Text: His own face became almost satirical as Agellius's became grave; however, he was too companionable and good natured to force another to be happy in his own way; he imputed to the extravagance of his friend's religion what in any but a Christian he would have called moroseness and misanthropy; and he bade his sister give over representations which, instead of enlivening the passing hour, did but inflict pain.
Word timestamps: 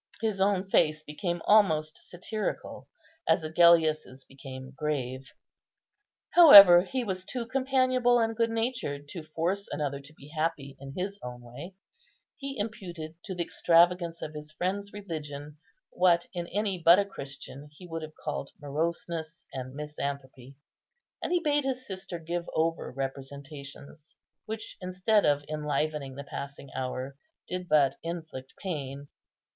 His 0.19 0.41
own 0.41 0.67
face 0.67 1.03
became 1.03 1.43
almost 1.45 1.97
satirical 2.09 2.89
as 3.29 3.43
Agellius's 3.43 4.23
became 4.25 4.71
grave; 4.71 5.31
however, 6.31 6.81
he 6.85 7.03
was 7.03 7.23
too 7.23 7.45
companionable 7.45 8.17
and 8.17 8.35
good 8.35 8.49
natured 8.49 9.07
to 9.09 9.21
force 9.35 9.69
another 9.71 9.99
to 9.99 10.13
be 10.15 10.29
happy 10.29 10.75
in 10.79 10.95
his 10.97 11.19
own 11.21 11.41
way; 11.41 11.75
he 12.35 12.57
imputed 12.57 13.13
to 13.25 13.35
the 13.35 13.43
extravagance 13.43 14.23
of 14.23 14.33
his 14.33 14.51
friend's 14.51 14.91
religion 14.91 15.59
what 15.91 16.25
in 16.33 16.47
any 16.47 16.79
but 16.83 16.97
a 16.97 17.05
Christian 17.05 17.69
he 17.71 17.85
would 17.85 18.01
have 18.01 18.15
called 18.15 18.49
moroseness 18.59 19.45
and 19.53 19.75
misanthropy; 19.75 20.55
and 21.21 21.31
he 21.31 21.39
bade 21.41 21.63
his 21.63 21.85
sister 21.85 22.17
give 22.17 22.49
over 22.55 22.91
representations 22.91 24.15
which, 24.47 24.77
instead 24.81 25.27
of 25.27 25.43
enlivening 25.47 26.15
the 26.15 26.23
passing 26.23 26.69
hour, 26.75 27.15
did 27.47 27.69
but 27.69 27.97
inflict 28.01 28.55
pain. 28.57 29.07